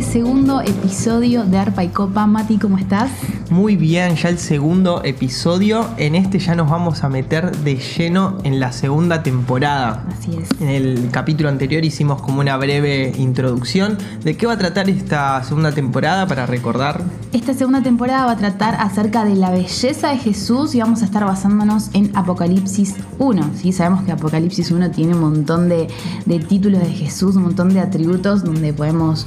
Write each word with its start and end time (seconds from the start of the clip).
este 0.00 0.12
segundo 0.12 0.62
episodio 0.62 1.44
de 1.44 1.58
Arpa 1.58 1.84
y 1.84 1.88
Copa. 1.88 2.26
Mati, 2.26 2.56
¿cómo 2.56 2.78
estás? 2.78 3.10
Muy 3.50 3.76
bien, 3.76 4.16
ya 4.16 4.30
el 4.30 4.38
segundo 4.38 5.02
episodio. 5.04 5.86
En 5.98 6.14
este 6.14 6.38
ya 6.38 6.54
nos 6.54 6.70
vamos 6.70 7.04
a 7.04 7.10
meter 7.10 7.54
de 7.58 7.76
lleno 7.76 8.38
en 8.44 8.60
la 8.60 8.72
segunda 8.72 9.22
temporada. 9.22 10.06
Así 10.10 10.30
es. 10.40 10.48
En 10.58 10.68
el 10.68 11.10
capítulo 11.10 11.50
anterior 11.50 11.84
hicimos 11.84 12.22
como 12.22 12.40
una 12.40 12.56
breve 12.56 13.12
introducción. 13.18 13.98
¿De 14.24 14.38
qué 14.38 14.46
va 14.46 14.54
a 14.54 14.58
tratar 14.58 14.88
esta 14.88 15.42
segunda 15.44 15.72
temporada 15.72 16.26
para 16.26 16.46
recordar? 16.46 17.02
Esta 17.32 17.52
segunda 17.52 17.82
temporada 17.82 18.24
va 18.24 18.32
a 18.32 18.36
tratar 18.36 18.76
acerca 18.76 19.26
de 19.26 19.34
la 19.34 19.50
belleza 19.50 20.08
de 20.08 20.18
Jesús 20.18 20.74
y 20.74 20.80
vamos 20.80 21.02
a 21.02 21.04
estar 21.04 21.26
basándonos 21.26 21.90
en 21.92 22.10
Apocalipsis 22.16 22.94
1. 23.18 23.50
¿sí? 23.54 23.72
Sabemos 23.72 24.04
que 24.04 24.12
Apocalipsis 24.12 24.70
1 24.70 24.92
tiene 24.92 25.14
un 25.14 25.20
montón 25.20 25.68
de, 25.68 25.88
de 26.24 26.38
títulos 26.38 26.80
de 26.80 26.90
Jesús, 26.90 27.36
un 27.36 27.42
montón 27.42 27.74
de 27.74 27.80
atributos 27.80 28.44
donde 28.44 28.72
podemos 28.72 29.26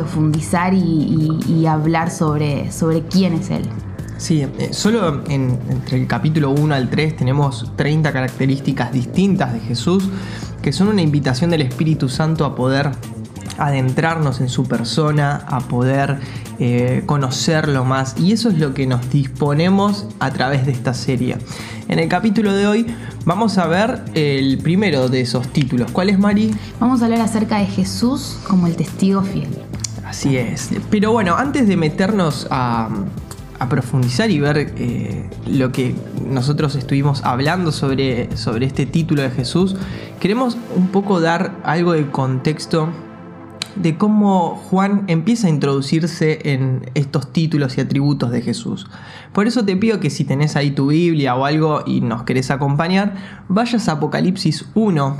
profundizar 0.00 0.74
y, 0.74 0.78
y- 0.78 1.52
y 1.60 1.66
hablar 1.66 2.10
sobre, 2.10 2.70
sobre 2.70 3.00
quién 3.02 3.32
es 3.32 3.48
Él. 3.50 3.62
Sí, 4.18 4.42
eh, 4.42 4.68
solo 4.72 5.22
en- 5.28 5.58
entre 5.70 5.98
el 5.98 6.06
capítulo 6.06 6.50
1 6.50 6.74
al 6.74 6.90
3 6.90 7.16
tenemos 7.16 7.72
30 7.76 8.12
características 8.12 8.92
distintas 8.92 9.54
de 9.54 9.60
Jesús 9.60 10.08
que 10.60 10.72
son 10.72 10.88
una 10.88 11.00
invitación 11.00 11.48
del 11.50 11.62
Espíritu 11.62 12.08
Santo 12.10 12.44
a 12.44 12.54
poder 12.54 12.90
adentrarnos 13.58 14.40
en 14.40 14.48
su 14.50 14.64
persona, 14.64 15.36
a 15.48 15.60
poder 15.60 16.18
eh, 16.58 17.02
conocerlo 17.06 17.84
más 17.86 18.16
y 18.18 18.32
eso 18.32 18.50
es 18.50 18.58
lo 18.58 18.74
que 18.74 18.86
nos 18.86 19.08
disponemos 19.10 20.06
a 20.18 20.30
través 20.30 20.66
de 20.66 20.72
esta 20.72 20.92
serie. 20.92 21.38
En 21.88 21.98
el 22.00 22.08
capítulo 22.08 22.52
de 22.52 22.66
hoy 22.66 22.86
vamos 23.24 23.56
a 23.58 23.66
ver 23.66 24.02
el 24.14 24.58
primero 24.58 25.08
de 25.08 25.20
esos 25.22 25.48
títulos. 25.48 25.90
¿Cuál 25.92 26.10
es 26.10 26.18
Mari? 26.18 26.54
Vamos 26.80 27.00
a 27.00 27.04
hablar 27.06 27.20
acerca 27.20 27.58
de 27.58 27.66
Jesús 27.66 28.38
como 28.48 28.66
el 28.66 28.76
testigo 28.76 29.22
fiel. 29.22 29.48
Así 30.06 30.36
es. 30.36 30.70
Pero 30.88 31.10
bueno, 31.10 31.34
antes 31.36 31.66
de 31.66 31.76
meternos 31.76 32.46
a, 32.50 32.88
profundizar 33.68 34.30
y 34.30 34.38
ver 34.38 34.72
eh, 34.76 35.28
lo 35.46 35.72
que 35.72 35.94
nosotros 36.24 36.76
estuvimos 36.76 37.24
hablando 37.24 37.72
sobre, 37.72 38.36
sobre 38.36 38.66
este 38.66 38.86
título 38.86 39.22
de 39.22 39.30
Jesús, 39.30 39.74
queremos 40.20 40.56
un 40.76 40.88
poco 40.88 41.20
dar 41.20 41.56
algo 41.64 41.92
de 41.92 42.08
contexto 42.10 42.88
de 43.74 43.98
cómo 43.98 44.56
Juan 44.70 45.04
empieza 45.08 45.48
a 45.48 45.50
introducirse 45.50 46.52
en 46.52 46.90
estos 46.94 47.32
títulos 47.32 47.76
y 47.76 47.80
atributos 47.80 48.30
de 48.30 48.42
Jesús. 48.42 48.86
Por 49.32 49.48
eso 49.48 49.64
te 49.64 49.76
pido 49.76 49.98
que 49.98 50.10
si 50.10 50.24
tenés 50.24 50.54
ahí 50.54 50.70
tu 50.70 50.88
Biblia 50.88 51.34
o 51.34 51.44
algo 51.44 51.82
y 51.84 52.00
nos 52.00 52.22
querés 52.22 52.50
acompañar, 52.52 53.14
vayas 53.48 53.88
a 53.88 53.92
Apocalipsis 53.92 54.66
1, 54.74 55.16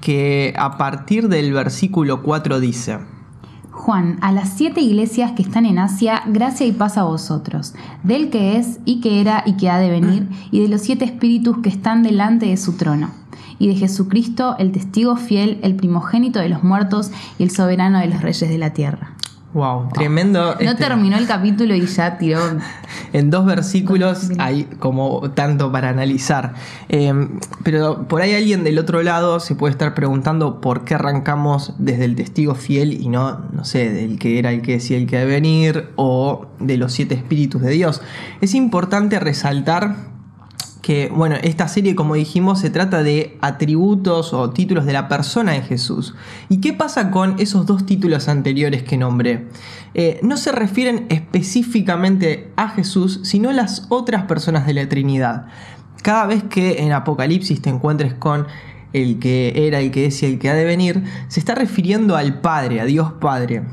que 0.00 0.52
a 0.58 0.76
partir 0.76 1.28
del 1.28 1.52
versículo 1.52 2.22
4 2.22 2.58
dice, 2.60 2.98
Juan, 3.76 4.16
a 4.22 4.32
las 4.32 4.48
siete 4.48 4.80
iglesias 4.80 5.32
que 5.32 5.42
están 5.42 5.66
en 5.66 5.78
Asia, 5.78 6.22
gracia 6.26 6.66
y 6.66 6.72
paz 6.72 6.96
a 6.96 7.04
vosotros, 7.04 7.74
del 8.02 8.30
que 8.30 8.56
es 8.56 8.80
y 8.86 9.00
que 9.00 9.20
era 9.20 9.44
y 9.44 9.58
que 9.58 9.68
ha 9.68 9.78
de 9.78 9.90
venir, 9.90 10.26
y 10.50 10.60
de 10.60 10.68
los 10.68 10.80
siete 10.80 11.04
espíritus 11.04 11.58
que 11.58 11.68
están 11.68 12.02
delante 12.02 12.46
de 12.46 12.56
su 12.56 12.72
trono, 12.72 13.10
y 13.58 13.68
de 13.68 13.74
Jesucristo, 13.74 14.56
el 14.58 14.72
testigo 14.72 15.16
fiel, 15.16 15.58
el 15.62 15.76
primogénito 15.76 16.40
de 16.40 16.48
los 16.48 16.64
muertos 16.64 17.10
y 17.38 17.42
el 17.42 17.50
soberano 17.50 17.98
de 18.00 18.08
los 18.08 18.22
reyes 18.22 18.48
de 18.48 18.58
la 18.58 18.72
tierra. 18.72 19.15
Wow, 19.56 19.88
tremendo. 19.92 20.54
No 20.54 20.70
este- 20.70 20.84
terminó 20.84 21.16
el 21.16 21.26
capítulo 21.26 21.74
y 21.74 21.86
ya 21.86 22.18
tiró. 22.18 22.40
En 23.12 23.30
dos 23.30 23.46
versículos 23.46 24.30
hay 24.38 24.64
como 24.78 25.30
tanto 25.30 25.72
para 25.72 25.88
analizar. 25.88 26.54
Eh, 26.88 27.12
pero 27.62 28.06
por 28.08 28.20
ahí 28.20 28.34
alguien 28.34 28.62
del 28.62 28.78
otro 28.78 29.02
lado 29.02 29.40
se 29.40 29.54
puede 29.54 29.72
estar 29.72 29.94
preguntando 29.94 30.60
por 30.60 30.84
qué 30.84 30.94
arrancamos 30.94 31.74
desde 31.78 32.04
el 32.04 32.14
testigo 32.14 32.54
fiel 32.54 32.92
y 32.92 33.08
no, 33.08 33.46
no 33.52 33.64
sé, 33.64 33.90
del 33.90 34.18
que 34.18 34.38
era 34.38 34.52
el 34.52 34.60
que 34.60 34.72
decía 34.72 34.98
el 34.98 35.06
que 35.06 35.16
ha 35.16 35.20
de 35.20 35.26
venir 35.26 35.88
o 35.96 36.46
de 36.60 36.76
los 36.76 36.92
siete 36.92 37.14
espíritus 37.14 37.62
de 37.62 37.70
Dios. 37.70 38.02
Es 38.40 38.54
importante 38.54 39.18
resaltar 39.18 40.15
que, 40.86 41.10
bueno, 41.12 41.34
esta 41.42 41.66
serie, 41.66 41.96
como 41.96 42.14
dijimos, 42.14 42.60
se 42.60 42.70
trata 42.70 43.02
de 43.02 43.36
atributos 43.40 44.32
o 44.32 44.50
títulos 44.50 44.86
de 44.86 44.92
la 44.92 45.08
persona 45.08 45.50
de 45.50 45.62
Jesús. 45.62 46.14
¿Y 46.48 46.60
qué 46.60 46.74
pasa 46.74 47.10
con 47.10 47.40
esos 47.40 47.66
dos 47.66 47.86
títulos 47.86 48.28
anteriores 48.28 48.84
que 48.84 48.96
nombré? 48.96 49.48
Eh, 49.94 50.20
no 50.22 50.36
se 50.36 50.52
refieren 50.52 51.06
específicamente 51.08 52.52
a 52.54 52.68
Jesús, 52.68 53.18
sino 53.24 53.50
a 53.50 53.52
las 53.52 53.86
otras 53.88 54.26
personas 54.26 54.64
de 54.64 54.74
la 54.74 54.88
Trinidad. 54.88 55.48
Cada 56.04 56.24
vez 56.26 56.44
que 56.44 56.80
en 56.84 56.92
Apocalipsis 56.92 57.60
te 57.60 57.68
encuentres 57.68 58.14
con 58.14 58.46
el 58.92 59.18
que 59.18 59.66
era, 59.66 59.80
el 59.80 59.90
que 59.90 60.06
es 60.06 60.22
y 60.22 60.26
el 60.26 60.38
que 60.38 60.50
ha 60.50 60.54
de 60.54 60.64
venir, 60.64 61.02
se 61.26 61.40
está 61.40 61.56
refiriendo 61.56 62.14
al 62.14 62.40
Padre, 62.40 62.80
a 62.80 62.84
Dios 62.84 63.10
Padre. 63.14 63.64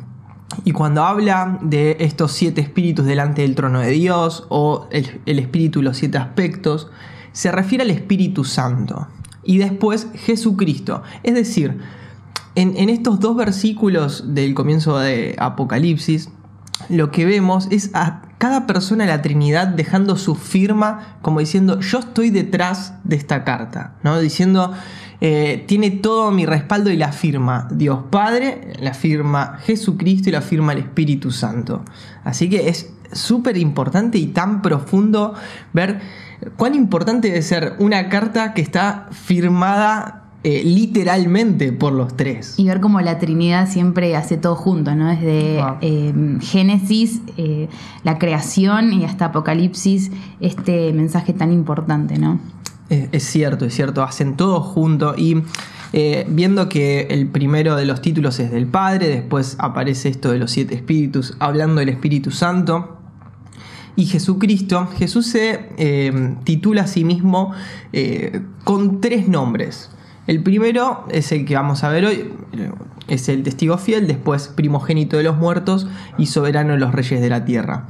Y 0.66 0.72
cuando 0.72 1.04
habla 1.04 1.60
de 1.62 1.98
estos 2.00 2.32
siete 2.32 2.62
espíritus 2.62 3.06
delante 3.06 3.42
del 3.42 3.56
trono 3.56 3.80
de 3.80 3.92
Dios 3.92 4.46
o 4.50 4.88
el, 4.92 5.40
espíritu 5.40 5.80
y 5.80 5.84
los 5.84 5.98
siete 5.98 6.18
aspectos, 6.18 6.90
se 7.32 7.52
refiere 7.52 7.84
al 7.84 7.90
Espíritu 7.90 8.44
Santo. 8.44 9.08
Y 9.44 9.58
después 9.58 10.08
Jesucristo. 10.14 11.04
Es 11.24 11.34
decir, 11.34 11.80
en, 12.56 12.78
en 12.78 12.90
estos 12.90 13.20
dos 13.20 13.36
versículos 13.36 14.34
del 14.34 14.54
comienzo 14.54 15.00
de 15.00 15.36
Apocalipsis, 15.40 16.30
lo 16.90 17.12
que 17.12 17.26
vemos 17.26 17.68
es 17.72 17.92
a 17.94 18.22
cada 18.38 18.68
persona 18.68 19.06
de 19.06 19.12
la 19.12 19.22
Trinidad 19.22 19.68
dejando 19.68 20.18
su 20.18 20.36
firma 20.36 21.18
como 21.22 21.40
diciendo 21.40 21.80
yo 21.80 22.00
estoy 22.00 22.30
detrás 22.30 22.96
de 23.04 23.16
esta 23.16 23.44
carta, 23.44 23.96
¿no? 24.04 24.20
Diciendo 24.20 24.74
eh, 25.26 25.64
tiene 25.68 25.90
todo 25.90 26.32
mi 26.32 26.46
respaldo 26.46 26.90
y 26.92 26.98
la 26.98 27.14
firma 27.14 27.70
Dios 27.72 28.00
Padre, 28.10 28.74
la 28.82 28.94
firma 28.94 29.58
Jesucristo 29.64 30.28
y 30.28 30.34
la 30.34 30.42
firma 30.42 30.74
el 30.74 30.80
Espíritu 30.80 31.32
Santo. 31.32 31.86
Así 32.26 32.50
que 32.50 32.68
es 32.68 32.90
súper 33.14 33.56
importante 33.56 34.18
y 34.18 34.28
tan 34.28 34.62
profundo 34.62 35.34
ver 35.72 36.02
cuán 36.58 36.76
importante 36.76 37.30
debe 37.30 37.42
ser 37.42 37.76
una 37.80 38.10
carta 38.10 38.54
que 38.54 38.62
está 38.62 39.08
firmada 39.12 40.23
eh, 40.44 40.64
literalmente 40.64 41.72
por 41.72 41.94
los 41.94 42.16
tres. 42.16 42.56
Y 42.58 42.66
ver 42.66 42.80
cómo 42.82 43.02
la 43.02 43.20
Trinidad 43.20 43.70
siempre 43.70 44.16
hace 44.16 44.38
todo 44.38 44.56
junto, 44.56 44.96
¿no? 44.96 45.10
Desde 45.10 45.62
Wow. 45.62 45.78
eh, 45.82 46.38
Génesis, 46.42 47.22
eh, 47.38 47.70
la 48.04 48.18
creación 48.18 48.94
y 48.94 49.06
hasta 49.06 49.26
Apocalipsis, 49.26 50.12
este 50.40 50.92
mensaje 50.94 51.34
tan 51.34 51.52
importante, 51.52 52.18
¿no? 52.18 52.40
Es, 52.90 53.10
es 53.12 53.24
cierto, 53.24 53.66
es 53.66 53.74
cierto, 53.74 54.04
hacen 54.04 54.36
todo 54.36 54.62
junto 54.62 55.16
y 55.18 55.44
eh, 55.96 56.26
viendo 56.28 56.70
que 56.70 57.02
el 57.12 57.28
primero 57.28 57.76
de 57.76 57.86
los 57.86 58.02
títulos 58.02 58.40
es 58.40 58.52
del 58.52 58.66
Padre, 58.66 59.10
después 59.10 59.56
aparece 59.60 60.10
esto 60.10 60.32
de 60.32 60.40
los 60.40 60.50
siete 60.50 60.74
espíritus, 60.74 61.36
hablando 61.38 61.82
del 61.82 61.90
Espíritu 61.90 62.32
Santo. 62.32 62.98
Y 63.96 64.08
Jesucristo, 64.08 64.88
Jesús 64.98 65.28
se 65.28 65.70
eh, 65.78 66.36
titula 66.44 66.84
a 66.84 66.88
sí 66.88 67.04
mismo 67.04 67.52
eh, 67.94 68.42
con 68.64 69.02
tres 69.02 69.28
nombres. 69.28 69.92
El 70.28 70.42
primero 70.42 71.06
es 71.10 71.32
el 71.32 71.46
que 71.46 71.56
vamos 71.56 71.84
a 71.84 71.90
ver 71.90 72.06
hoy, 72.06 72.32
es 73.08 73.28
el 73.30 73.44
testigo 73.44 73.78
fiel, 73.78 74.08
después 74.08 74.48
primogénito 74.48 75.18
de 75.18 75.24
los 75.24 75.38
muertos 75.38 75.88
y 76.18 76.28
soberano 76.28 76.74
de 76.74 76.80
los 76.80 76.94
reyes 76.94 77.22
de 77.22 77.30
la 77.30 77.46
tierra. 77.46 77.88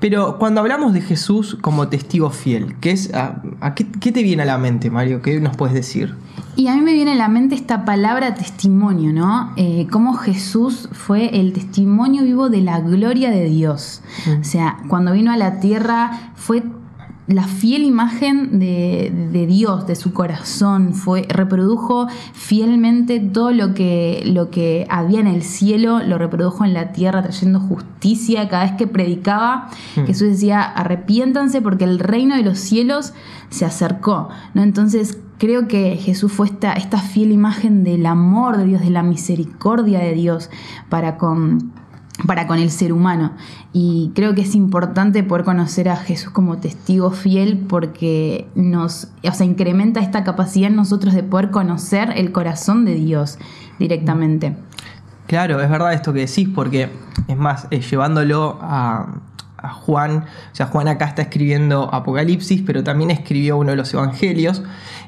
Pero 0.00 0.38
cuando 0.38 0.60
hablamos 0.60 0.92
de 0.92 1.00
Jesús 1.00 1.56
como 1.60 1.88
testigo 1.88 2.30
fiel, 2.30 2.76
¿qué, 2.80 2.90
es, 2.90 3.12
a, 3.14 3.42
a 3.60 3.74
qué, 3.74 3.86
qué 3.86 4.12
te 4.12 4.22
viene 4.22 4.42
a 4.42 4.46
la 4.46 4.58
mente, 4.58 4.90
Mario? 4.90 5.22
¿Qué 5.22 5.40
nos 5.40 5.56
puedes 5.56 5.74
decir? 5.74 6.14
Y 6.56 6.68
a 6.68 6.76
mí 6.76 6.82
me 6.82 6.92
viene 6.92 7.12
a 7.12 7.16
la 7.16 7.28
mente 7.28 7.54
esta 7.54 7.84
palabra 7.84 8.34
testimonio, 8.34 9.12
¿no? 9.12 9.52
Eh, 9.56 9.86
cómo 9.90 10.14
Jesús 10.14 10.88
fue 10.92 11.40
el 11.40 11.52
testimonio 11.52 12.22
vivo 12.22 12.48
de 12.48 12.60
la 12.60 12.80
gloria 12.80 13.30
de 13.30 13.44
Dios. 13.46 14.02
Mm. 14.26 14.40
O 14.40 14.44
sea, 14.44 14.78
cuando 14.88 15.12
vino 15.12 15.32
a 15.32 15.36
la 15.36 15.58
tierra 15.58 16.32
fue 16.36 16.62
la 17.26 17.44
fiel 17.44 17.84
imagen 17.84 18.58
de, 18.58 19.12
de 19.32 19.46
Dios, 19.46 19.86
de 19.86 19.94
su 19.94 20.12
corazón, 20.12 20.94
fue, 20.94 21.22
reprodujo 21.28 22.06
fielmente 22.32 23.20
todo 23.20 23.50
lo 23.52 23.74
que, 23.74 24.22
lo 24.26 24.50
que 24.50 24.86
había 24.90 25.20
en 25.20 25.26
el 25.26 25.42
cielo, 25.42 26.00
lo 26.00 26.18
reprodujo 26.18 26.64
en 26.64 26.74
la 26.74 26.92
tierra 26.92 27.22
trayendo 27.22 27.60
justicia. 27.60 28.48
Cada 28.48 28.64
vez 28.64 28.72
que 28.72 28.86
predicaba, 28.86 29.68
Mm. 29.96 30.06
Jesús 30.06 30.28
decía, 30.28 30.62
arrepiéntanse 30.62 31.62
porque 31.62 31.84
el 31.84 31.98
reino 31.98 32.36
de 32.36 32.42
los 32.42 32.58
cielos 32.58 33.12
se 33.50 33.64
acercó. 33.64 34.28
¿no? 34.54 34.62
Entonces 34.62 35.18
creo 35.38 35.68
que 35.68 35.96
Jesús 35.96 36.32
fue 36.32 36.46
esta, 36.46 36.72
esta 36.74 36.98
fiel 36.98 37.32
imagen 37.32 37.84
del 37.84 38.06
amor 38.06 38.56
de 38.56 38.64
Dios, 38.64 38.82
de 38.82 38.90
la 38.90 39.02
misericordia 39.02 40.00
de 40.00 40.14
Dios 40.14 40.50
para 40.88 41.16
con 41.16 41.72
para 42.26 42.46
con 42.46 42.58
el 42.58 42.70
ser 42.70 42.92
humano. 42.92 43.32
Y 43.72 44.12
creo 44.14 44.34
que 44.34 44.42
es 44.42 44.54
importante 44.54 45.22
poder 45.22 45.44
conocer 45.44 45.88
a 45.88 45.96
Jesús 45.96 46.30
como 46.30 46.58
testigo 46.58 47.10
fiel 47.10 47.58
porque 47.68 48.46
nos, 48.54 49.08
o 49.22 49.32
sea, 49.32 49.44
incrementa 49.44 50.00
esta 50.00 50.24
capacidad 50.24 50.70
en 50.70 50.76
nosotros 50.76 51.14
de 51.14 51.22
poder 51.22 51.50
conocer 51.50 52.12
el 52.16 52.32
corazón 52.32 52.84
de 52.84 52.94
Dios 52.94 53.38
directamente. 53.78 54.56
Claro, 55.26 55.60
es 55.60 55.68
verdad 55.68 55.92
esto 55.92 56.12
que 56.12 56.20
decís, 56.20 56.48
porque 56.54 56.90
es 57.28 57.36
más, 57.36 57.66
eh, 57.70 57.80
llevándolo 57.80 58.58
a, 58.60 59.20
a 59.64 59.70
Juan. 59.70 60.18
O 60.52 60.54
sea, 60.54 60.66
Juan 60.66 60.88
acá 60.88 61.06
está 61.06 61.22
escribiendo 61.22 61.92
Apocalipsis, 61.92 62.62
pero 62.64 62.84
también 62.84 63.10
escribió 63.10 63.56
uno 63.56 63.70
de 63.70 63.76
los 63.76 63.92
evangelios. 63.94 64.62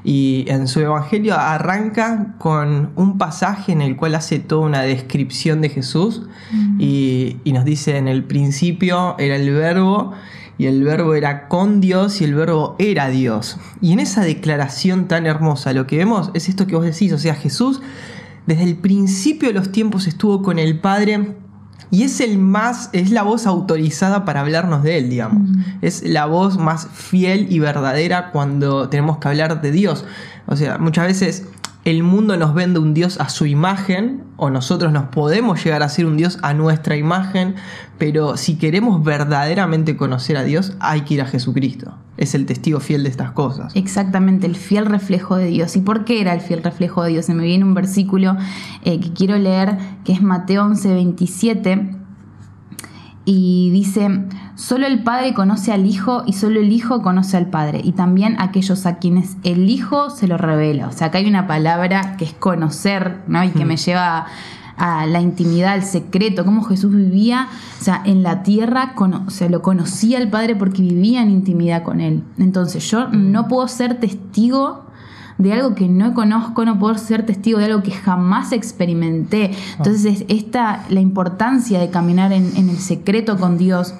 Y 0.08 0.44
en 0.46 0.68
su 0.68 0.78
evangelio 0.78 1.34
arranca 1.34 2.36
con 2.38 2.92
un 2.94 3.18
pasaje 3.18 3.72
en 3.72 3.82
el 3.82 3.96
cual 3.96 4.14
hace 4.14 4.38
toda 4.38 4.64
una 4.64 4.82
descripción 4.82 5.60
de 5.60 5.68
Jesús 5.68 6.22
y, 6.78 7.38
y 7.42 7.52
nos 7.52 7.64
dice 7.64 7.96
en 7.96 8.06
el 8.06 8.22
principio 8.22 9.16
era 9.18 9.34
el 9.34 9.52
verbo 9.52 10.12
y 10.58 10.66
el 10.66 10.84
verbo 10.84 11.14
era 11.14 11.48
con 11.48 11.80
Dios 11.80 12.20
y 12.20 12.24
el 12.24 12.36
verbo 12.36 12.76
era 12.78 13.08
Dios. 13.08 13.58
Y 13.80 13.92
en 13.92 13.98
esa 13.98 14.22
declaración 14.22 15.08
tan 15.08 15.26
hermosa 15.26 15.72
lo 15.72 15.88
que 15.88 15.96
vemos 15.96 16.30
es 16.34 16.48
esto 16.48 16.68
que 16.68 16.76
vos 16.76 16.84
decís, 16.84 17.12
o 17.12 17.18
sea, 17.18 17.34
Jesús 17.34 17.82
desde 18.46 18.62
el 18.62 18.76
principio 18.76 19.48
de 19.48 19.54
los 19.54 19.72
tiempos 19.72 20.06
estuvo 20.06 20.40
con 20.40 20.60
el 20.60 20.78
Padre 20.78 21.34
y 21.90 22.02
es 22.02 22.20
el 22.20 22.38
más, 22.38 22.90
es 22.92 23.10
la 23.10 23.22
voz 23.22 23.46
autorizada 23.46 24.24
para 24.24 24.40
hablarnos 24.40 24.82
de 24.82 24.98
él, 24.98 25.10
digamos. 25.10 25.48
Es 25.82 26.02
la 26.02 26.26
voz 26.26 26.58
más 26.58 26.88
fiel 26.92 27.46
y 27.50 27.58
verdadera 27.58 28.30
cuando 28.32 28.88
tenemos 28.88 29.18
que 29.18 29.28
hablar 29.28 29.60
de 29.62 29.70
Dios. 29.70 30.04
O 30.46 30.56
sea, 30.56 30.78
muchas 30.78 31.06
veces 31.06 31.46
el 31.86 32.02
mundo 32.02 32.36
nos 32.36 32.52
vende 32.52 32.80
un 32.80 32.94
Dios 32.94 33.20
a 33.20 33.28
su 33.28 33.46
imagen, 33.46 34.24
o 34.36 34.50
nosotros 34.50 34.92
nos 34.92 35.04
podemos 35.04 35.62
llegar 35.62 35.84
a 35.84 35.88
ser 35.88 36.06
un 36.06 36.16
Dios 36.16 36.36
a 36.42 36.52
nuestra 36.52 36.96
imagen, 36.96 37.54
pero 37.96 38.36
si 38.36 38.56
queremos 38.56 39.04
verdaderamente 39.04 39.96
conocer 39.96 40.36
a 40.36 40.42
Dios, 40.42 40.76
hay 40.80 41.02
que 41.02 41.14
ir 41.14 41.22
a 41.22 41.26
Jesucristo. 41.26 41.94
Es 42.16 42.34
el 42.34 42.44
testigo 42.44 42.80
fiel 42.80 43.04
de 43.04 43.10
estas 43.10 43.30
cosas. 43.30 43.70
Exactamente, 43.76 44.48
el 44.48 44.56
fiel 44.56 44.86
reflejo 44.86 45.36
de 45.36 45.46
Dios. 45.46 45.76
¿Y 45.76 45.80
por 45.80 46.04
qué 46.04 46.20
era 46.20 46.34
el 46.34 46.40
fiel 46.40 46.64
reflejo 46.64 47.04
de 47.04 47.10
Dios? 47.10 47.26
Se 47.26 47.34
me 47.34 47.44
viene 47.44 47.64
un 47.64 47.74
versículo 47.74 48.36
eh, 48.82 48.98
que 48.98 49.12
quiero 49.12 49.38
leer, 49.38 49.78
que 50.04 50.12
es 50.12 50.22
Mateo 50.22 50.64
11, 50.64 50.92
27 50.92 52.05
y 53.28 53.70
dice, 53.70 54.08
solo 54.54 54.86
el 54.86 55.02
Padre 55.02 55.34
conoce 55.34 55.72
al 55.72 55.84
Hijo 55.84 56.22
y 56.26 56.32
solo 56.32 56.60
el 56.60 56.70
Hijo 56.72 57.02
conoce 57.02 57.36
al 57.36 57.50
Padre 57.50 57.80
y 57.82 57.90
también 57.90 58.36
aquellos 58.38 58.86
a 58.86 58.98
quienes 58.98 59.36
el 59.42 59.68
Hijo 59.68 60.10
se 60.10 60.28
lo 60.28 60.38
revela. 60.38 60.86
O 60.86 60.92
sea, 60.92 61.08
acá 61.08 61.18
hay 61.18 61.26
una 61.26 61.48
palabra 61.48 62.16
que 62.16 62.24
es 62.24 62.32
conocer, 62.32 63.22
¿no? 63.26 63.42
Y 63.42 63.50
que 63.50 63.64
me 63.64 63.76
lleva 63.76 64.26
a 64.76 65.06
la 65.06 65.20
intimidad, 65.20 65.72
al 65.72 65.82
secreto, 65.82 66.44
cómo 66.44 66.62
Jesús 66.62 66.94
vivía, 66.94 67.48
o 67.80 67.84
sea, 67.84 68.00
en 68.04 68.22
la 68.22 68.44
tierra, 68.44 68.94
o 68.96 69.30
sea, 69.30 69.48
lo 69.48 69.60
conocía 69.60 70.18
al 70.18 70.30
Padre 70.30 70.54
porque 70.54 70.82
vivía 70.82 71.20
en 71.20 71.30
intimidad 71.30 71.82
con 71.82 72.00
Él. 72.00 72.22
Entonces 72.38 72.88
yo 72.88 73.08
no 73.08 73.48
puedo 73.48 73.66
ser 73.66 73.98
testigo 73.98 74.85
de 75.38 75.52
algo 75.52 75.74
que 75.74 75.88
no 75.88 76.14
conozco, 76.14 76.64
no 76.64 76.78
puedo 76.78 76.96
ser 76.96 77.26
testigo 77.26 77.58
de 77.58 77.66
algo 77.66 77.82
que 77.82 77.90
jamás 77.90 78.52
experimenté. 78.52 79.52
Entonces, 79.76 80.24
esta, 80.28 80.84
la 80.88 81.00
importancia 81.00 81.78
de 81.78 81.90
caminar 81.90 82.32
en, 82.32 82.56
el 82.56 82.78
secreto 82.78 83.36
con 83.36 83.58
Dios 83.58 83.94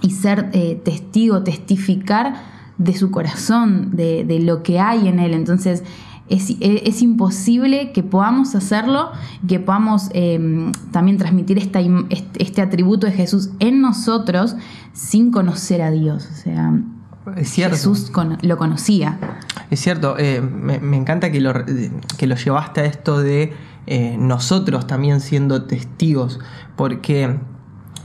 y 0.00 0.10
ser 0.10 0.50
eh, 0.52 0.80
testigo, 0.84 1.42
testificar 1.42 2.34
de 2.78 2.94
su 2.94 3.10
corazón, 3.10 3.90
de, 3.94 4.38
lo 4.40 4.62
que 4.62 4.80
hay 4.80 5.08
en 5.08 5.18
Él. 5.18 5.34
Entonces, 5.34 5.84
es, 6.28 7.02
imposible 7.02 7.92
que 7.92 8.02
podamos 8.02 8.54
hacerlo, 8.54 9.10
que 9.46 9.60
podamos 9.60 10.08
em, 10.12 10.72
también 10.90 11.18
transmitir 11.18 11.58
esta, 11.58 11.80
este 12.38 12.62
atributo 12.62 13.06
de 13.06 13.12
Jesús 13.12 13.50
en 13.58 13.82
nosotros 13.82 14.56
sin 14.94 15.30
conocer 15.30 15.82
a 15.82 15.90
Dios. 15.90 16.26
O 16.32 16.34
sea, 16.34 16.72
Jesús 17.36 18.10
lo 18.42 18.56
conocía. 18.56 19.18
Es 19.74 19.80
cierto, 19.80 20.14
eh, 20.20 20.40
me, 20.40 20.96
encanta 20.96 21.32
que 21.32 21.40
lo, 21.40 21.52
que 22.16 22.28
lo 22.28 22.36
llevaste 22.36 22.82
a 22.82 22.84
esto 22.84 23.18
de 23.18 23.52
eh, 23.88 24.14
nosotros 24.16 24.86
también 24.86 25.20
siendo 25.20 25.64
testigos, 25.64 26.38
porque 26.76 27.40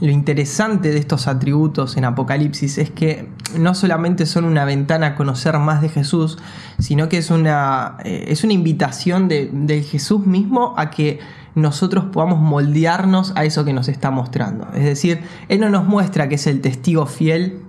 lo 0.00 0.10
interesante 0.10 0.90
de 0.90 0.98
estos 0.98 1.28
atributos 1.28 1.96
en 1.96 2.06
Apocalipsis 2.06 2.76
es 2.78 2.90
que 2.90 3.28
no 3.56 3.76
solamente 3.76 4.26
son 4.26 4.46
una 4.46 4.64
ventana 4.64 5.06
a 5.06 5.14
conocer 5.14 5.56
más 5.60 5.80
de 5.80 5.90
Jesús, 5.90 6.38
sino 6.80 7.08
que 7.08 7.18
es 7.18 7.30
una, 7.30 7.98
eh, 8.04 8.24
es 8.26 8.42
una 8.42 8.52
invitación 8.52 9.28
de, 9.28 9.86
Jesús 9.88 10.26
mismo 10.26 10.74
a 10.76 10.90
que 10.90 11.20
nosotros 11.54 12.06
podamos 12.06 12.40
moldearnos 12.40 13.32
a 13.36 13.44
eso 13.44 13.64
que 13.64 13.72
nos 13.72 13.86
está 13.86 14.10
mostrando. 14.10 14.66
Es 14.74 14.82
decir, 14.82 15.20
Él 15.46 15.60
no 15.60 15.68
nos 15.68 15.84
muestra 15.84 16.28
que 16.28 16.34
es 16.34 16.48
el 16.48 16.62
testigo 16.62 17.06
fiel 17.06 17.62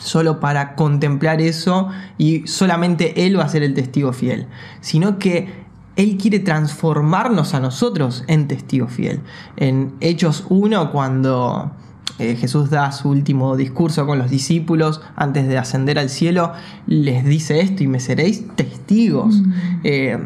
solo 0.00 0.40
para 0.40 0.74
contemplar 0.74 1.40
eso 1.40 1.88
y 2.18 2.46
solamente 2.46 3.26
Él 3.26 3.38
va 3.38 3.44
a 3.44 3.48
ser 3.48 3.62
el 3.62 3.74
testigo 3.74 4.12
fiel, 4.12 4.46
sino 4.80 5.18
que 5.18 5.52
Él 5.96 6.16
quiere 6.16 6.40
transformarnos 6.40 7.54
a 7.54 7.60
nosotros 7.60 8.24
en 8.26 8.48
testigo 8.48 8.88
fiel. 8.88 9.20
En 9.56 9.94
Hechos 10.00 10.46
1, 10.48 10.90
cuando 10.90 11.70
eh, 12.18 12.36
Jesús 12.36 12.70
da 12.70 12.90
su 12.92 13.10
último 13.10 13.56
discurso 13.56 14.06
con 14.06 14.18
los 14.18 14.30
discípulos 14.30 15.00
antes 15.16 15.46
de 15.46 15.58
ascender 15.58 15.98
al 15.98 16.08
cielo, 16.08 16.52
les 16.86 17.24
dice 17.24 17.60
esto 17.60 17.82
y 17.82 17.86
me 17.86 18.00
seréis 18.00 18.46
testigos. 18.56 19.36
Mm. 19.36 19.52
Eh, 19.84 20.18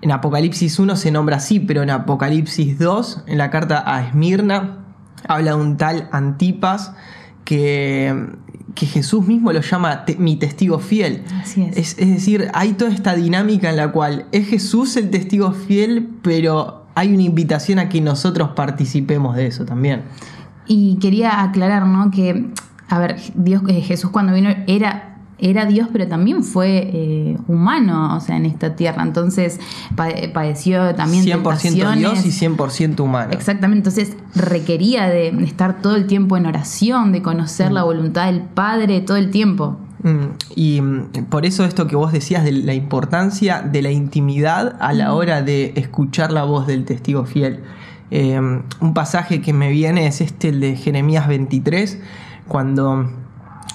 en 0.00 0.12
Apocalipsis 0.12 0.78
1 0.78 0.96
se 0.96 1.10
nombra 1.10 1.36
así, 1.36 1.60
pero 1.60 1.82
en 1.82 1.90
Apocalipsis 1.90 2.78
2, 2.78 3.24
en 3.26 3.38
la 3.38 3.50
carta 3.50 3.82
a 3.86 4.06
Esmirna, 4.06 4.84
habla 5.26 5.52
de 5.52 5.56
un 5.56 5.76
tal 5.76 6.08
Antipas 6.12 6.92
que 7.44 8.12
que 8.74 8.86
Jesús 8.86 9.26
mismo 9.26 9.52
lo 9.52 9.60
llama 9.60 10.04
mi 10.18 10.36
testigo 10.36 10.78
fiel. 10.78 11.22
es. 11.44 11.96
Es, 11.98 12.08
decir, 12.08 12.50
hay 12.54 12.72
toda 12.72 12.90
esta 12.90 13.14
dinámica 13.14 13.70
en 13.70 13.76
la 13.76 13.92
cual 13.92 14.26
es 14.32 14.48
Jesús 14.48 14.96
el 14.96 15.10
testigo 15.10 15.52
fiel, 15.52 16.08
pero 16.22 16.86
hay 16.94 17.12
una 17.12 17.22
invitación 17.22 17.78
a 17.78 17.88
que 17.88 18.00
nosotros 18.00 18.50
participemos 18.50 19.36
de 19.36 19.46
eso 19.46 19.64
también. 19.64 20.02
Y 20.66 20.96
quería 20.96 21.42
aclarar, 21.42 21.86
¿no? 21.86 22.10
Que, 22.10 22.50
a 22.88 22.98
ver, 22.98 23.16
Dios, 23.34 23.62
eh, 23.68 23.80
Jesús 23.80 24.10
cuando 24.10 24.32
vino 24.32 24.50
era 24.66 25.13
era 25.44 25.66
Dios, 25.66 25.88
pero 25.92 26.08
también 26.08 26.42
fue 26.42 26.90
eh, 26.92 27.38
humano, 27.48 28.16
o 28.16 28.20
sea, 28.20 28.36
en 28.36 28.46
esta 28.46 28.76
tierra. 28.76 29.02
Entonces 29.02 29.60
padeció 29.94 30.94
también 30.94 31.24
100% 31.24 31.96
Dios 31.96 32.24
y 32.24 32.30
100% 32.30 33.00
humano. 33.00 33.32
Exactamente, 33.32 33.90
entonces 33.90 34.16
requería 34.34 35.08
de 35.08 35.28
estar 35.44 35.82
todo 35.82 35.96
el 35.96 36.06
tiempo 36.06 36.38
en 36.38 36.46
oración, 36.46 37.12
de 37.12 37.20
conocer 37.20 37.72
la 37.72 37.82
mm. 37.82 37.86
voluntad 37.86 38.26
del 38.26 38.40
Padre 38.40 39.02
todo 39.02 39.18
el 39.18 39.30
tiempo. 39.30 39.76
Mm, 40.02 40.24
y 40.56 40.80
mm, 40.80 41.26
por 41.28 41.44
eso 41.44 41.64
esto 41.64 41.86
que 41.86 41.96
vos 41.96 42.10
decías 42.10 42.42
de 42.42 42.52
la 42.52 42.72
importancia 42.72 43.60
de 43.60 43.82
la 43.82 43.90
intimidad 43.90 44.76
a 44.80 44.94
la 44.94 45.12
hora 45.12 45.42
de 45.42 45.74
escuchar 45.76 46.32
la 46.32 46.44
voz 46.44 46.66
del 46.66 46.86
testigo 46.86 47.26
fiel. 47.26 47.60
Eh, 48.10 48.38
un 48.38 48.94
pasaje 48.94 49.42
que 49.42 49.52
me 49.52 49.70
viene 49.70 50.06
es 50.06 50.22
este, 50.22 50.48
el 50.48 50.60
de 50.60 50.76
Jeremías 50.76 51.28
23, 51.28 51.98
cuando 52.48 53.10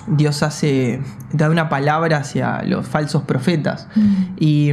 Dios 0.08 0.44
hace, 0.44 1.02
da 1.34 1.50
una 1.50 1.70
palabra 1.70 2.18
hacia 2.18 2.64
los 2.64 2.88
falsos 2.88 3.24
profetas. 3.24 3.88
Mm. 3.96 4.24
Y 4.40 4.72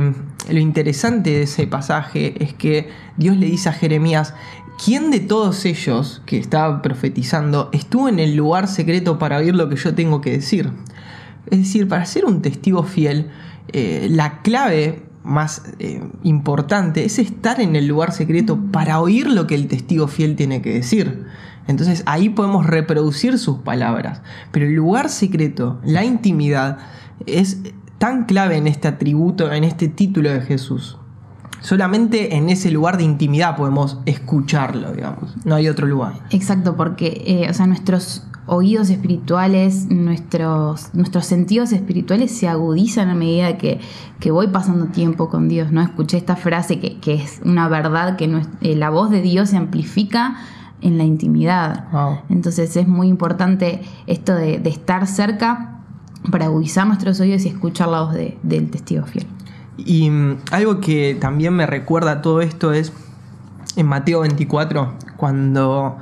lo 0.51 0.59
interesante 0.59 1.31
de 1.31 1.43
ese 1.43 1.67
pasaje 1.67 2.43
es 2.43 2.55
que 2.55 2.89
Dios 3.17 3.37
le 3.37 3.47
dice 3.47 3.69
a 3.69 3.73
Jeremías, 3.73 4.35
¿quién 4.83 5.11
de 5.11 5.21
todos 5.21 5.65
ellos 5.65 6.23
que 6.27 6.39
estaba 6.39 6.83
profetizando 6.83 7.71
estuvo 7.73 8.09
en 8.09 8.19
el 8.19 8.37
lugar 8.37 8.69
secreto 8.69 9.19
para 9.19 9.39
oír 9.39 9.55
lo 9.55 9.69
que 9.69 9.77
yo 9.77 9.95
tengo 9.95 10.21
que 10.21 10.33
decir? 10.33 10.71
Es 11.51 11.59
decir, 11.59 11.89
para 11.89 12.05
ser 12.07 12.25
un 12.25 12.43
testigo 12.43 12.83
fiel, 12.83 13.31
eh, 13.73 14.09
la 14.11 14.43
clave 14.43 15.06
más 15.27 15.63
eh, 15.79 16.03
importante 16.23 17.05
es 17.05 17.19
estar 17.19 17.61
en 17.61 17.77
el 17.77 17.87
lugar 17.87 18.13
secreto 18.13 18.59
para 18.73 19.01
oír 19.01 19.27
lo 19.27 19.47
que 19.47 19.57
el 19.57 19.67
testigo 19.67 20.07
fiel 20.09 20.37
tiene 20.37 20.63
que 20.63 20.73
decir. 20.73 21.27
Entonces 21.67 22.03
ahí 22.07 22.29
podemos 22.29 22.65
reproducir 22.65 23.39
sus 23.39 23.59
palabras. 23.59 24.23
Pero 24.53 24.67
el 24.67 24.75
lugar 24.75 25.09
secreto, 25.09 25.81
la 25.85 26.05
intimidad, 26.05 26.79
es 27.27 27.59
tan 27.99 28.25
clave 28.27 28.57
en 28.57 28.67
este 28.67 28.89
atributo, 28.89 29.53
en 29.53 29.65
este 29.65 29.89
título 29.89 30.31
de 30.31 30.41
Jesús. 30.43 30.97
Solamente 31.61 32.37
en 32.37 32.49
ese 32.49 32.71
lugar 32.71 32.97
de 32.97 33.03
intimidad 33.03 33.57
podemos 33.57 33.99
escucharlo, 34.07 34.93
digamos. 34.93 35.35
No 35.45 35.57
hay 35.57 35.69
otro 35.69 35.87
lugar. 35.87 36.21
Exacto, 36.31 36.77
porque 36.77 37.23
eh, 37.27 37.51
o 37.51 37.55
sea, 37.55 37.67
nuestros 37.67 38.23
oídos 38.47 38.91
espirituales, 38.91 39.87
nuestros, 39.91 40.95
nuestros 40.95 41.27
sentidos 41.27 41.73
espirituales 41.73 42.31
se 42.31 42.49
agudizan 42.49 43.09
a 43.09 43.15
medida 43.15 43.59
que, 43.59 43.81
voy 44.31 44.49
pasando 44.49 44.87
tiempo 44.87 45.29
con 45.29 45.49
Dios. 45.49 45.73
¿no? 45.73 45.83
Escuché 45.83 46.17
esta 46.17 46.37
frase 46.37 46.79
que, 46.81 47.15
es 47.15 47.41
una 47.45 47.69
verdad, 47.69 48.17
que 48.17 48.43
eh, 48.61 48.77
la 48.77 48.91
voz 48.91 49.11
de 49.11 49.23
Dios 49.23 49.51
se 49.51 49.57
amplifica 49.57 50.37
en 50.81 50.99
la 50.99 51.05
intimidad. 51.05 51.87
Entonces 52.29 52.77
es 52.77 52.87
muy 52.87 53.09
importante 53.09 53.83
esto 54.07 54.35
de, 54.35 54.61
estar 54.65 55.07
cerca 55.07 55.81
para 56.31 56.47
agudizar 56.47 56.87
nuestros 56.87 57.19
oídos 57.21 57.45
y 57.45 57.49
escuchar 57.49 57.89
la 57.89 58.03
voz 58.03 58.15
del 58.15 58.71
testigo 58.71 59.07
fiel. 59.07 59.27
Y 59.79 60.11
mm, 60.11 60.39
algo 60.53 60.81
que 60.81 61.17
también 61.21 61.55
me 61.55 61.67
recuerda 61.67 62.23
todo 62.23 62.41
esto 62.41 62.73
es 62.73 62.93
en 63.77 63.87
Mateo 63.87 64.21
24, 64.21 64.95
cuando 65.17 65.99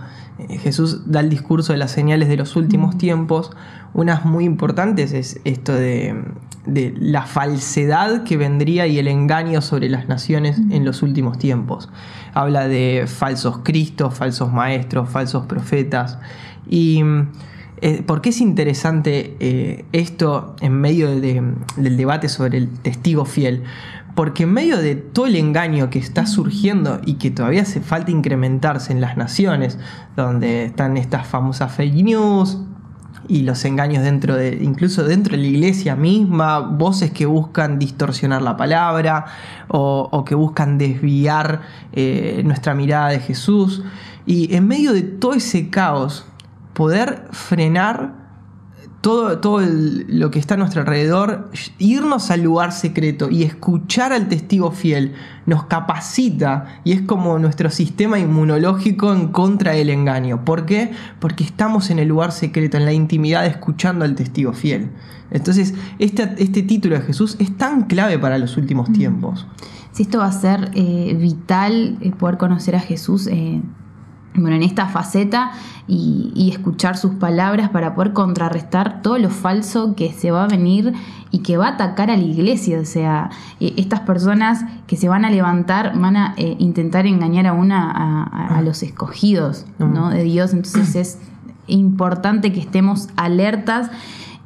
Jesús 0.48 1.02
da 1.10 1.20
el 1.20 1.30
discurso 1.30 1.72
de 1.72 1.78
las 1.78 1.92
señales 1.92 2.28
de 2.28 2.36
los 2.36 2.56
últimos 2.56 2.98
tiempos, 2.98 3.52
unas 3.92 4.24
muy 4.24 4.44
importantes 4.44 5.12
es 5.12 5.40
esto 5.44 5.72
de, 5.72 6.24
de, 6.66 6.92
la 6.98 7.22
falsedad 7.22 8.24
que 8.24 8.36
vendría 8.36 8.86
y 8.88 8.98
el 8.98 9.06
engaño 9.06 9.62
sobre 9.62 9.88
las 9.88 10.08
naciones 10.08 10.58
en 10.70 10.84
los 10.84 11.02
últimos 11.02 11.38
tiempos 11.38 11.88
habla 12.34 12.66
de 12.66 13.04
falsos 13.06 13.58
cristos, 13.62 14.14
falsos 14.14 14.52
maestros, 14.52 15.08
falsos 15.08 15.46
profetas. 15.46 16.18
Y 16.68 17.02
mm, 17.04 17.28
eh, 17.80 18.02
¿por 18.02 18.20
qué 18.20 18.30
es 18.30 18.40
interesante 18.40 19.36
eh, 19.38 19.84
esto 19.92 20.56
en 20.60 20.72
medio 20.80 21.08
de- 21.20 21.54
del 21.76 21.96
debate 21.96 22.28
sobre 22.28 22.58
el 22.58 22.68
testigo 22.68 23.24
fiel? 23.24 23.62
Porque 24.14 24.44
en 24.44 24.52
medio 24.52 24.78
de 24.78 24.94
todo 24.94 25.26
el 25.26 25.36
engaño 25.36 25.90
que 25.90 25.98
está 25.98 26.26
surgiendo 26.26 27.00
y 27.04 27.14
que 27.14 27.30
todavía 27.30 27.62
hace 27.62 27.80
falta 27.80 28.10
incrementarse 28.10 28.92
en 28.92 29.00
las 29.00 29.16
naciones, 29.16 29.78
donde 30.16 30.66
están 30.66 30.96
estas 30.96 31.26
famosas 31.26 31.72
fake 31.72 32.04
news, 32.04 32.58
y 33.28 33.42
los 33.42 33.64
engaños 33.64 34.02
dentro 34.02 34.36
de, 34.36 34.58
incluso 34.62 35.04
dentro 35.04 35.36
de 35.36 35.42
la 35.42 35.48
iglesia 35.48 35.96
misma, 35.96 36.58
voces 36.58 37.10
que 37.10 37.26
buscan 37.26 37.78
distorsionar 37.78 38.42
la 38.42 38.56
palabra 38.56 39.26
o, 39.68 40.24
que 40.26 40.34
buscan 40.34 40.78
desviar 40.78 41.62
eh, 41.92 42.42
nuestra 42.44 42.74
mirada 42.74 43.08
de 43.08 43.20
Jesús. 43.20 43.82
Y 44.26 44.54
en 44.54 44.68
medio 44.68 44.92
de 44.92 45.02
todo 45.02 45.34
ese 45.34 45.70
caos, 45.70 46.26
poder 46.74 47.28
frenar 47.30 48.23
todo, 49.04 49.38
todo 49.38 49.60
el- 49.60 50.06
lo 50.18 50.30
que 50.30 50.38
está 50.38 50.54
a 50.54 50.56
nuestro 50.56 50.80
alrededor, 50.80 51.50
irnos 51.78 52.30
al 52.30 52.40
lugar 52.42 52.72
secreto 52.72 53.28
y 53.28 53.42
escuchar 53.42 54.14
al 54.14 54.28
testigo 54.30 54.70
fiel 54.70 55.12
nos 55.44 55.64
capacita 55.64 56.80
y 56.84 56.92
es 56.92 57.02
como 57.02 57.38
nuestro 57.38 57.68
sistema 57.68 58.18
inmunológico 58.18 59.12
en 59.12 59.28
contra 59.28 59.72
del 59.72 59.90
engaño. 59.90 60.46
¿Por 60.46 60.64
qué? 60.64 60.92
Porque 61.20 61.44
estamos 61.44 61.90
en 61.90 61.98
el 61.98 62.08
lugar 62.08 62.32
secreto, 62.32 62.78
en 62.78 62.86
la 62.86 62.94
intimidad, 62.94 63.44
escuchando 63.44 64.06
al 64.06 64.14
testigo 64.14 64.54
fiel. 64.54 64.88
Entonces, 65.30 65.74
este, 65.98 66.34
este 66.38 66.62
título 66.62 66.94
de 66.98 67.02
Jesús 67.02 67.36
es 67.38 67.54
tan 67.58 67.82
clave 67.82 68.18
para 68.18 68.38
los 68.38 68.56
últimos 68.56 68.90
tiempos. 68.90 69.46
Si 69.92 70.04
esto 70.04 70.20
va 70.20 70.28
a 70.28 70.32
ser 70.32 70.70
eh, 70.72 71.14
vital 71.20 71.98
eh, 72.00 72.10
poder 72.10 72.38
conocer 72.38 72.74
a 72.74 72.80
Jesús 72.80 73.26
eh, 73.26 73.60
bueno, 74.34 74.56
en 74.56 74.62
esta 74.62 74.86
faceta 74.88 75.52
y, 75.86 76.32
y 76.34 76.50
escuchar 76.50 76.96
sus 76.96 77.12
palabras 77.14 77.68
para 77.70 77.94
poder 77.94 78.12
contrarrestar 78.12 79.00
todo 79.02 79.18
lo 79.18 79.30
falso 79.30 79.94
que 79.94 80.12
se 80.12 80.30
va 80.30 80.44
a 80.44 80.46
venir 80.48 80.92
y 81.30 81.38
que 81.38 81.56
va 81.56 81.66
a 81.68 81.70
atacar 81.70 82.10
a 82.10 82.16
la 82.16 82.22
iglesia. 82.22 82.80
O 82.80 82.84
sea, 82.84 83.30
eh, 83.60 83.74
estas 83.76 84.00
personas 84.00 84.64
que 84.86 84.96
se 84.96 85.08
van 85.08 85.24
a 85.24 85.30
levantar 85.30 85.98
van 85.98 86.16
a 86.16 86.34
eh, 86.36 86.56
intentar 86.58 87.06
engañar 87.06 87.46
a 87.46 87.52
una 87.52 87.90
a, 87.90 88.22
a- 88.24 88.58
a 88.58 88.62
los 88.62 88.82
escogidos 88.82 89.66
¿no? 89.78 90.10
de 90.10 90.22
Dios. 90.24 90.52
Entonces 90.52 90.94
es 90.96 91.18
importante 91.66 92.52
que 92.52 92.60
estemos 92.60 93.08
alertas 93.16 93.90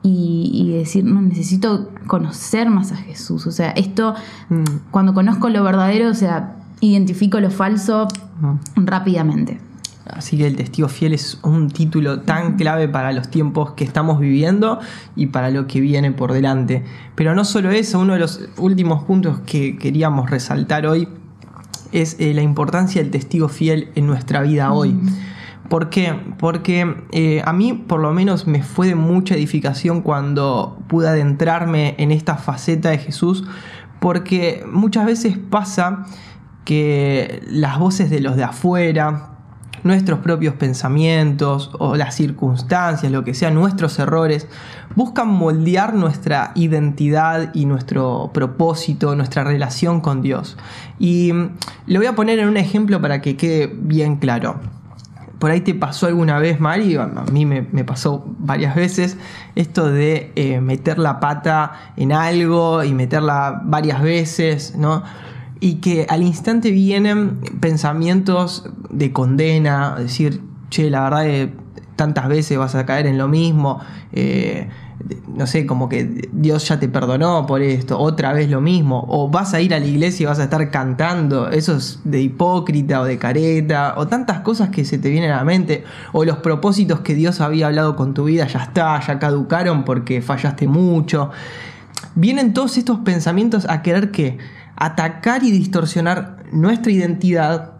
y, 0.02 0.70
decir, 0.72 1.04
no, 1.04 1.20
necesito 1.20 1.90
conocer 2.06 2.70
más 2.70 2.92
a 2.92 2.96
Jesús. 2.96 3.46
O 3.46 3.52
sea, 3.52 3.70
esto, 3.72 4.14
Mm. 4.48 4.64
cuando 4.90 5.12
conozco 5.12 5.50
lo 5.50 5.62
verdadero, 5.64 6.08
o 6.10 6.14
sea, 6.14 6.54
identifico 6.80 7.40
lo 7.40 7.50
falso 7.50 8.08
Mm. 8.40 8.86
rápidamente. 8.86 9.60
Así 10.08 10.38
que 10.38 10.46
el 10.46 10.56
testigo 10.56 10.88
fiel 10.88 11.12
es 11.12 11.38
un 11.42 11.70
título 11.70 12.20
tan 12.20 12.56
clave 12.56 12.88
para 12.88 13.12
los 13.12 13.28
tiempos 13.30 13.72
que 13.72 13.84
estamos 13.84 14.18
viviendo 14.18 14.78
y 15.16 15.26
para 15.26 15.50
lo 15.50 15.66
que 15.66 15.80
viene 15.80 16.12
por 16.12 16.32
delante. 16.32 16.84
Pero 17.14 17.34
no 17.34 17.44
solo 17.44 17.70
eso, 17.70 18.00
uno 18.00 18.14
de 18.14 18.20
los 18.20 18.48
últimos 18.56 19.04
puntos 19.04 19.40
que 19.40 19.76
queríamos 19.76 20.30
resaltar 20.30 20.86
hoy 20.86 21.08
es 21.92 22.16
eh, 22.18 22.34
la 22.34 22.42
importancia 22.42 23.02
del 23.02 23.10
testigo 23.10 23.48
fiel 23.48 23.90
en 23.94 24.06
nuestra 24.06 24.42
vida 24.42 24.72
hoy. 24.72 24.96
¿Por 25.68 25.90
qué? 25.90 26.18
Porque 26.38 26.96
eh, 27.12 27.42
a 27.44 27.52
mí 27.52 27.74
por 27.74 28.00
lo 28.00 28.12
menos 28.12 28.46
me 28.46 28.62
fue 28.62 28.86
de 28.86 28.94
mucha 28.94 29.34
edificación 29.34 30.00
cuando 30.00 30.78
pude 30.88 31.08
adentrarme 31.08 31.94
en 31.98 32.10
esta 32.10 32.36
faceta 32.36 32.88
de 32.88 32.98
Jesús, 32.98 33.44
porque 34.00 34.64
muchas 34.70 35.04
veces 35.04 35.36
pasa 35.36 36.06
que 36.64 37.42
las 37.50 37.78
voces 37.78 38.08
de 38.08 38.20
los 38.20 38.36
de 38.36 38.44
afuera, 38.44 39.37
nuestros 39.84 40.20
propios 40.20 40.54
pensamientos 40.54 41.70
o 41.78 41.96
las 41.96 42.14
circunstancias, 42.14 43.10
lo 43.10 43.24
que 43.24 43.34
sea, 43.34 43.50
nuestros 43.50 43.98
errores, 43.98 44.46
buscan 44.94 45.28
moldear 45.28 45.94
nuestra 45.94 46.52
identidad 46.54 47.54
y 47.54 47.66
nuestro 47.66 48.30
propósito, 48.32 49.14
nuestra 49.14 49.44
relación 49.44 50.00
con 50.00 50.22
Dios. 50.22 50.56
Y 50.98 51.32
mm, 51.32 51.50
lo 51.86 52.00
voy 52.00 52.06
a 52.06 52.14
poner 52.14 52.38
en 52.38 52.48
un 52.48 52.56
ejemplo 52.56 53.00
para 53.00 53.20
que 53.20 53.36
quede 53.36 53.66
bien 53.66 54.16
claro. 54.16 54.56
Por 55.38 55.52
ahí 55.52 55.60
te 55.60 55.72
pasó 55.74 56.06
alguna 56.06 56.40
vez, 56.40 56.58
Mari, 56.58 56.96
a 56.96 57.06
mí 57.30 57.46
me, 57.46 57.62
pasó 57.84 58.24
varias 58.40 58.74
veces, 58.74 59.16
esto 59.54 59.88
de 59.88 60.32
eh, 60.34 60.60
meter 60.60 60.98
la 60.98 61.20
pata 61.20 61.92
en 61.96 62.10
algo 62.10 62.82
y 62.82 62.92
meterla 62.92 63.62
varias 63.64 64.02
veces, 64.02 64.74
¿no? 64.76 65.04
Y 65.60 65.76
que 65.76 66.06
al 66.08 66.22
instante 66.22 66.70
vienen 66.70 67.40
pensamientos 67.60 68.68
de 68.90 69.12
condena, 69.12 69.96
decir, 69.98 70.40
che, 70.70 70.90
la 70.90 71.02
verdad 71.02 71.24
que 71.24 71.52
tantas 71.96 72.28
veces 72.28 72.56
vas 72.56 72.76
a 72.76 72.86
caer 72.86 73.06
en 73.06 73.18
lo 73.18 73.26
mismo, 73.26 73.80
eh, 74.12 74.68
no 75.34 75.46
sé, 75.46 75.66
como 75.66 75.88
que 75.88 76.28
Dios 76.32 76.66
ya 76.68 76.78
te 76.78 76.88
perdonó 76.88 77.46
por 77.46 77.62
esto, 77.62 77.98
otra 77.98 78.32
vez 78.32 78.48
lo 78.50 78.60
mismo, 78.60 79.04
o 79.08 79.28
vas 79.28 79.54
a 79.54 79.60
ir 79.60 79.74
a 79.74 79.80
la 79.80 79.86
iglesia 79.86 80.24
y 80.24 80.26
vas 80.26 80.38
a 80.38 80.44
estar 80.44 80.70
cantando, 80.70 81.50
eso 81.50 81.76
es 81.76 82.00
de 82.04 82.20
hipócrita 82.20 83.00
o 83.00 83.04
de 83.04 83.18
careta, 83.18 83.94
o 83.96 84.06
tantas 84.06 84.40
cosas 84.40 84.70
que 84.70 84.84
se 84.84 84.98
te 84.98 85.10
vienen 85.10 85.30
a 85.30 85.38
la 85.38 85.44
mente, 85.44 85.84
o 86.12 86.24
los 86.24 86.38
propósitos 86.38 87.00
que 87.00 87.14
Dios 87.14 87.40
había 87.40 87.66
hablado 87.66 87.96
con 87.96 88.14
tu 88.14 88.24
vida 88.24 88.46
ya 88.46 88.60
está, 88.60 89.00
ya 89.00 89.18
caducaron 89.18 89.84
porque 89.84 90.22
fallaste 90.22 90.66
mucho. 90.66 91.30
Vienen 92.14 92.52
todos 92.52 92.78
estos 92.78 92.98
pensamientos 93.00 93.66
a 93.68 93.82
querer 93.82 94.10
que 94.10 94.38
atacar 94.78 95.42
y 95.42 95.50
distorsionar 95.50 96.44
nuestra 96.52 96.92
identidad, 96.92 97.72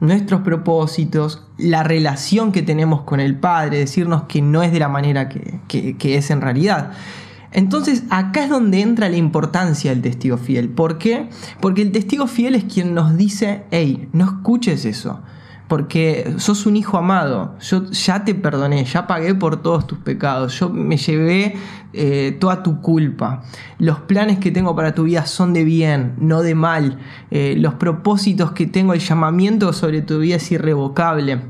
nuestros 0.00 0.40
propósitos, 0.42 1.44
la 1.58 1.82
relación 1.82 2.52
que 2.52 2.62
tenemos 2.62 3.02
con 3.02 3.20
el 3.20 3.36
Padre, 3.38 3.78
decirnos 3.78 4.24
que 4.24 4.40
no 4.42 4.62
es 4.62 4.72
de 4.72 4.78
la 4.78 4.88
manera 4.88 5.28
que, 5.28 5.60
que- 5.68 6.16
es 6.16 6.30
en 6.30 6.40
realidad. 6.40 6.92
Entonces 7.50 8.04
acá 8.10 8.44
es 8.44 8.50
donde 8.50 8.80
entra 8.80 9.08
la 9.08 9.16
importancia 9.16 9.90
del 9.90 10.02
testigo 10.02 10.36
fiel. 10.36 10.68
¿Por 10.68 10.98
qué? 10.98 11.28
Porque 11.60 11.82
el 11.82 11.92
testigo 11.92 12.26
fiel 12.26 12.54
es 12.54 12.64
quien 12.64 12.94
nos 12.94 13.16
dice, 13.16 13.64
hey, 13.70 14.08
no 14.12 14.24
escuches 14.24 14.84
eso. 14.84 15.20
Porque 15.68 16.34
sos 16.38 16.64
un 16.64 16.76
hijo 16.76 16.96
amado, 16.96 17.54
yo 17.60 17.90
ya 17.90 18.24
te 18.24 18.34
perdoné, 18.34 18.84
ya 18.84 19.06
pagué 19.06 19.34
por 19.34 19.60
todos 19.62 19.86
tus 19.86 19.98
pecados, 19.98 20.58
yo 20.58 20.70
me 20.70 20.96
llevé 20.96 21.56
eh, 21.92 22.36
toda 22.40 22.62
tu 22.62 22.80
culpa. 22.80 23.42
Los 23.78 24.00
planes 24.00 24.38
que 24.38 24.50
tengo 24.50 24.74
para 24.74 24.94
tu 24.94 25.04
vida 25.04 25.26
son 25.26 25.52
de 25.52 25.64
bien, 25.64 26.14
no 26.18 26.42
de 26.42 26.54
mal. 26.54 26.98
Eh, 27.30 27.54
los 27.58 27.74
propósitos 27.74 28.52
que 28.52 28.66
tengo, 28.66 28.94
el 28.94 29.00
llamamiento 29.00 29.72
sobre 29.72 30.00
tu 30.02 30.18
vida 30.20 30.36
es 30.36 30.50
irrevocable. 30.50 31.42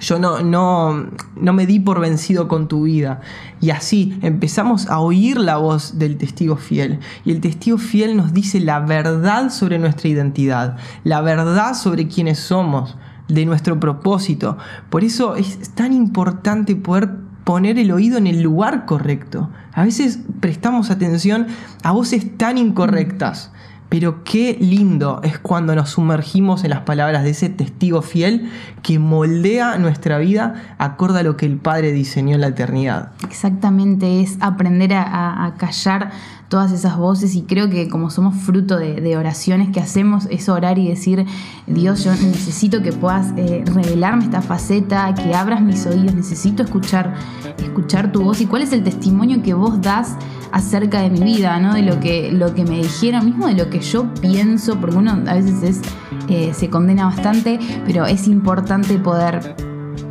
Yo 0.00 0.18
no, 0.18 0.42
no, 0.42 1.06
no 1.36 1.52
me 1.52 1.66
di 1.66 1.80
por 1.80 2.00
vencido 2.00 2.48
con 2.48 2.68
tu 2.68 2.82
vida. 2.82 3.20
Y 3.60 3.70
así 3.70 4.18
empezamos 4.22 4.88
a 4.88 4.98
oír 5.00 5.38
la 5.38 5.56
voz 5.56 5.98
del 5.98 6.18
testigo 6.18 6.56
fiel. 6.56 6.98
Y 7.24 7.30
el 7.30 7.40
testigo 7.40 7.78
fiel 7.78 8.16
nos 8.16 8.32
dice 8.34 8.60
la 8.60 8.80
verdad 8.80 9.50
sobre 9.50 9.78
nuestra 9.78 10.08
identidad, 10.08 10.76
la 11.04 11.20
verdad 11.20 11.74
sobre 11.74 12.08
quiénes 12.08 12.38
somos, 12.38 12.96
de 13.28 13.46
nuestro 13.46 13.80
propósito. 13.80 14.58
Por 14.90 15.04
eso 15.04 15.36
es 15.36 15.70
tan 15.70 15.92
importante 15.92 16.76
poder 16.76 17.10
poner 17.44 17.78
el 17.78 17.92
oído 17.92 18.18
en 18.18 18.26
el 18.26 18.42
lugar 18.42 18.86
correcto. 18.86 19.50
A 19.72 19.84
veces 19.84 20.20
prestamos 20.40 20.90
atención 20.90 21.46
a 21.82 21.92
voces 21.92 22.36
tan 22.36 22.58
incorrectas. 22.58 23.52
Pero 23.94 24.24
qué 24.24 24.58
lindo 24.60 25.20
es 25.22 25.38
cuando 25.38 25.72
nos 25.76 25.90
sumergimos 25.90 26.64
en 26.64 26.70
las 26.70 26.80
palabras 26.80 27.22
de 27.22 27.30
ese 27.30 27.48
testigo 27.48 28.02
fiel 28.02 28.50
que 28.82 28.98
moldea 28.98 29.78
nuestra 29.78 30.18
vida 30.18 30.74
acorde 30.78 31.20
a 31.20 31.22
lo 31.22 31.36
que 31.36 31.46
el 31.46 31.58
Padre 31.58 31.92
diseñó 31.92 32.34
en 32.34 32.40
la 32.40 32.48
eternidad. 32.48 33.12
Exactamente, 33.22 34.20
es 34.20 34.36
aprender 34.40 34.94
a, 34.94 35.54
callar 35.58 36.10
todas 36.48 36.72
esas 36.72 36.96
voces 36.96 37.36
y 37.36 37.42
creo 37.42 37.70
que 37.70 37.88
como 37.88 38.10
somos 38.10 38.34
fruto 38.34 38.78
de, 38.78 39.00
de 39.00 39.16
oraciones 39.16 39.68
que 39.70 39.78
hacemos 39.78 40.26
es 40.28 40.48
orar 40.48 40.76
y 40.80 40.88
decir, 40.88 41.24
Dios, 41.68 42.02
yo 42.02 42.10
necesito 42.10 42.82
que 42.82 42.92
puedas 42.92 43.32
eh, 43.36 43.62
revelarme 43.64 44.24
esta 44.24 44.42
faceta, 44.42 45.14
que 45.14 45.36
abras 45.36 45.62
mis 45.62 45.86
oídos, 45.86 46.16
necesito 46.16 46.64
escuchar, 46.64 47.14
escuchar 47.58 48.10
tu 48.10 48.22
voz 48.24 48.40
y 48.40 48.46
cuál 48.46 48.62
es 48.62 48.72
el 48.72 48.82
testimonio 48.82 49.40
que 49.40 49.54
vos 49.54 49.80
das 49.80 50.16
acerca 50.54 51.02
de 51.02 51.10
mi 51.10 51.20
vida, 51.20 51.58
¿no? 51.58 51.74
de 51.74 51.82
lo 51.82 51.98
que, 51.98 52.30
lo 52.30 52.54
que 52.54 52.64
me 52.64 52.76
dijeron, 52.76 53.26
mismo 53.26 53.48
de 53.48 53.54
lo 53.54 53.70
que 53.70 53.80
yo 53.80 54.06
pienso, 54.20 54.76
porque 54.80 54.96
uno 54.96 55.18
a 55.26 55.34
veces 55.34 55.62
es, 55.64 55.80
eh, 56.28 56.52
se 56.54 56.70
condena 56.70 57.06
bastante, 57.06 57.58
pero 57.84 58.06
es 58.06 58.28
importante 58.28 58.96
poder 58.98 59.56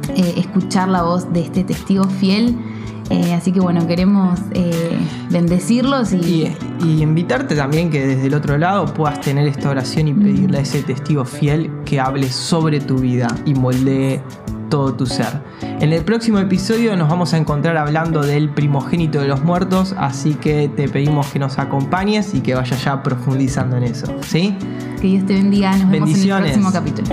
eh, 0.10 0.34
escuchar 0.36 0.90
la 0.90 1.04
voz 1.04 1.32
de 1.32 1.44
este 1.44 1.64
testigo 1.64 2.04
fiel. 2.04 2.58
Eh, 3.10 3.34
así 3.34 3.54
que 3.54 3.62
bueno, 3.62 3.88
queremos 3.88 4.40
bendecirlos 5.30 6.12
y, 6.12 6.18
Y, 6.18 6.86
y 6.86 7.02
invitarte 7.02 7.56
también 7.56 7.90
que 7.90 8.06
desde 8.06 8.28
el 8.28 8.34
otro 8.34 8.58
lado 8.58 8.86
puedas 8.86 9.22
tener 9.22 9.48
esta 9.48 9.70
oración 9.70 10.10
y 10.10 10.14
pedirle 10.14 10.58
a 10.58 10.62
ese 10.62 10.84
testigo 10.84 11.24
fiel 11.24 11.72
que 11.86 12.02
hable 12.02 12.30
sobre 12.30 12.82
tu 12.82 12.98
vida 12.98 13.28
y 13.46 13.54
moldee 13.54 14.22
todo 14.74 14.96
tu 14.96 15.06
ser. 15.06 15.40
En 15.62 15.94
el 15.94 16.04
próximo 16.04 16.40
episodio 16.40 16.96
nos 16.96 17.08
vamos 17.08 17.32
a 17.36 17.38
encontrar 17.38 17.78
hablando 17.78 18.24
del 18.24 18.50
primogénito 18.50 19.22
de 19.22 19.28
los 19.28 19.44
muertos, 19.44 19.94
así 20.00 20.34
que 20.34 20.68
te 20.68 20.90
pedimos 20.90 21.28
que 21.28 21.38
nos 21.38 21.60
acompañes 21.60 22.34
y 22.34 22.42
que 22.42 22.56
vayas 22.56 22.84
ya 22.84 23.04
profundizando 23.04 23.78
en 23.78 23.84
eso. 23.84 24.08
¿Sí? 24.22 24.58
que 25.00 25.10
Dios 25.10 25.28
te 25.28 25.34
bendiga. 25.34 25.78
Nos 25.78 25.92
vemos 25.92 26.10
en 26.10 26.32
el 26.32 26.42
próximo 26.42 26.72
capítulo. 26.72 27.10